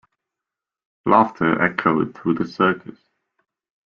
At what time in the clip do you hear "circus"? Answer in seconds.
2.47-2.97